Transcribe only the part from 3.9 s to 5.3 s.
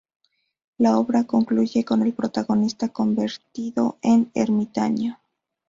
en ermitaño.